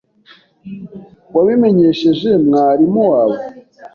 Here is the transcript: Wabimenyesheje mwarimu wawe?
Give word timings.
Wabimenyesheje 1.35 2.29
mwarimu 2.45 3.01
wawe? 3.11 3.39